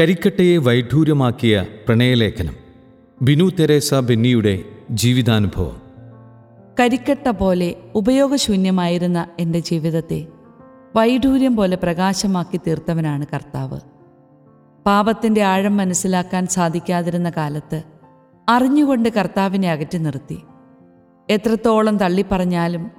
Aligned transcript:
കരിക്കട്ടയെ 0.00 0.56
വൈഡൂര്യമാക്കിയ 0.56 1.66
പ്രണയലേഖനം. 1.86 2.54
Binu 3.22 3.50
Teresa 3.60 3.94
ബെന്നിയുടെ 3.94 4.64
ജീവിതാനുഭവം. 4.90 5.80
കരിക്കട്ട 6.80 7.28
പോലെ 7.28 7.74
ഉപയോഗശൂന്യമായിരുന്ന 7.94 9.28
എന്റെ 9.40 9.58
ജീവിതത്തെ 9.58 10.26
വൈഡൂര്യം 10.96 11.56
പോലെ 11.56 11.76
പ്രകാശമാക്കി 11.76 12.56
തീർത്തവനാണ് 12.56 13.26
കർത്താവ്. 13.34 13.80
പാപത്തിന്റെ 14.86 15.42
ആഴം 15.42 15.76
മനസ്സിലാക്കാൻ 15.76 16.46
സാധിക്കാതിരുന്ന 16.46 17.30
കാലത്ത് 17.30 17.82
അറിഞ്ഞുകൊണ്ട് 18.48 19.08
കർത്താവിനെ 19.08 19.72
അകറ്റി 19.72 19.98
നിർത്തി. 19.98 20.38
എത്രത്തോളം 21.30 21.96
തള്ളിപ്പറഞ്ഞാലും 21.96 22.90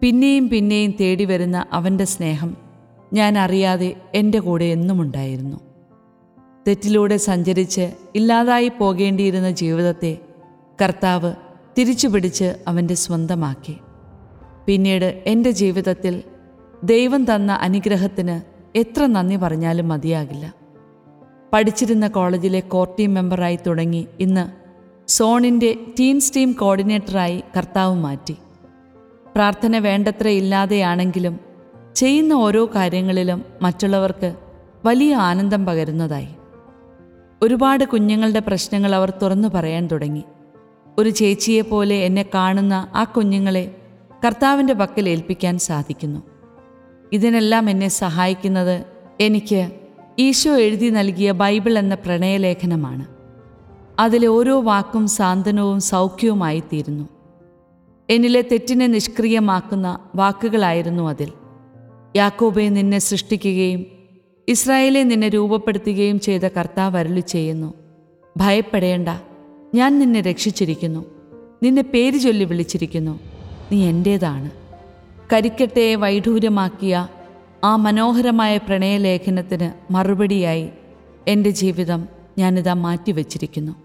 പിന്നെയും 0.00 0.48
പിന്നെയും 0.48 0.94
തേടി 1.00 1.24
വരുന്ന 1.24 1.66
അവന്റെ 1.72 2.04
സ്നേഹം 2.04 2.56
ഞാൻ 3.12 3.38
അറിയാതെ 3.38 3.96
എന്റെ 4.14 4.38
കൂടെ 4.38 4.64
എന്നുമുണ്ടായിരുന്നു. 4.64 5.73
തെറ്റിലൂടെ 6.68 7.16
സഞ്ചരിച്ച് 7.16 7.90
ഇല്ലാതായി 8.14 8.68
പോകേണ്ടിയിരുന്ന 8.68 9.50
ജീവിതത്തെ 9.50 10.18
കർത്താവ് 10.82 11.34
തിരിച്ചു 11.78 12.08
പിടിച്ച് 12.08 12.56
അവന്റെ 12.68 12.94
സ്വന്തമാക്കി. 12.94 13.76
പിന്നീട് 14.66 15.22
എന്റെ 15.26 15.50
ജീവിതത്തിൽ 15.50 16.22
ദൈവം 16.84 17.34
തന്ന 17.34 17.52
അനുഗ്രഹത്തിന് 17.52 18.40
എത്ര 18.78 19.06
നന്ദി 19.06 19.36
പറഞ്ഞാലും 19.36 19.88
മതിയാകില്ല. 19.88 20.54
പഠിച്ചിരുന്ന 21.52 22.08
കോളേജിലെ 22.08 22.60
കോർ 22.60 22.88
ടീം 22.98 23.14
മെമ്പറായി 23.14 23.58
തുടങ്ങി 23.66 24.06
ഇന്ന് 24.20 24.64
സോണിന്റെ 25.10 25.78
ടീംസ് 26.00 26.36
ടീം 26.36 26.52
കോർഡിനേറ്ററായി 26.52 27.42
കർത്താവ് 27.56 27.94
മാറ്റി. 27.94 28.36
പ്രാർത്ഥന 29.34 29.78
വേണ്ടത്ര 29.78 30.28
ഇല്ലാതെയാണെങ്കിലും 30.28 31.40
ചെയ്യുന്ന 31.96 32.32
ഓരോ 32.32 32.70
കാര്യങ്ങളിലും 32.74 33.44
മറ്റുള്ളവർക്ക് 33.62 34.36
വലിയ 34.84 35.14
ആനന്ദം 35.14 35.66
പകരുന്നതായി. 35.66 36.28
ഒരുപാട് 37.44 37.84
കുഞ്ഞുങ്ങളുടെ 37.84 38.38
പ്രശ്നങ്ങൾ 38.38 38.94
അവർ 38.94 39.10
തുറന്നു 39.10 39.48
പറയാൻ 39.48 39.86
തുടങ്ങി. 39.86 40.24
ഒരു 40.98 41.10
ചേച്ചിയെപ്പോലെ 41.10 41.94
എന്നെ 41.94 42.24
കാണുന്ന 42.34 42.88
ആ 42.94 43.04
കുഞ്ഞുങ്ങളെ 43.04 43.76
കർത്താവിന്റെ 44.26 44.74
പക്കൽ 44.74 45.08
ഏൽപ്പിക്കാൻ 45.08 45.58
സാധിക്കുന്നു. 45.58 46.22
ഇതിനെല്ലാം 47.12 47.70
എന്നെ 47.70 47.88
സഹായിക്കുന്നത് 47.88 48.84
എനിക്ക് 49.20 49.70
ഈശോ 50.18 50.56
എഴുതി 50.56 50.90
നൽകിയ 50.90 51.32
ബൈബിൾ 51.32 51.78
എന്ന 51.78 51.94
പ്രണയലേഖനമാണ്. 51.94 53.06
അതിലെ 53.98 54.26
ഓരോ 54.26 54.60
വാക്കും 54.60 55.06
സാന്ത്വനവും 55.06 55.80
സൗഖ്യവുമായി 55.80 56.60
തീരുന്നു. 56.60 57.08
എന്നിലെ 58.10 58.42
തെറ്റിനെ 58.52 58.86
നിഷ്ക്രിയമാക്കുന്ന 58.86 59.98
വാക്കുകളായിരുന്നു 60.14 61.08
അതിൽ. 61.08 61.32
യാക്കോബെ 62.16 62.68
നിന്നെ 62.68 62.98
സൃഷ്ടിക്കുകയും 62.98 63.86
ഇസ്രായേലെ 64.48 65.04
നിന്നെ 65.04 65.28
രൂപപ്പെടുത്തുകയും 65.28 66.20
ചെയ്ത 66.20 66.40
കർത്താവ് 66.40 66.96
അരുളി 66.96 67.20
ചെയ്യുന്നു. 67.20 67.74
ഭയപ്പെടേണ്ട. 68.36 69.08
ഞാൻ 69.74 69.98
നിന്നെ 69.98 70.20
രക്ഷിച്ചിരിക്കുന്നു. 70.20 71.04
നിന്നെ 71.62 71.82
പേര് 71.82 72.18
ചൊല്ലി 72.18 72.44
വിളിച്ചിരിക്കുന്നു. 72.44 73.20
നീ 73.72 73.88
എന്റേതാണ് 73.88 74.50
കരിക്കട്ടയെ 75.32 75.94
വൈഢൂര്യമാക്കിയ 75.94 77.08
ആ 77.64 77.76
മനോഹരമായ 77.76 78.56
പ്രണയലേഖനത്തിന് 78.56 79.92
മറുപടിയായി 79.92 80.68
എന്റെ 81.28 81.50
ജീവിതം 81.50 82.08
ഞാനിതാ 82.38 82.72
മാറ്റിവെച്ചിരിക്കുന്നു. 82.72 83.83